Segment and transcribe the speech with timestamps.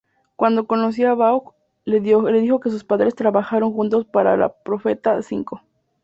[0.35, 1.51] Cuando conoció a Vaughn,
[1.85, 5.61] le dijo que sus padres trabajaron juntos para Profeta Cinco.